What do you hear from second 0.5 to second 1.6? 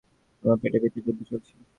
পেটের ভেতর যুদ্ধ চলছে।